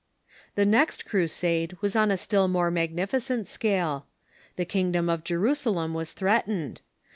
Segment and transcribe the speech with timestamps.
[0.55, 4.07] The next Crusade was on a still more magnificent scale.
[4.55, 6.81] The kingdom of Jerusalem was threatened.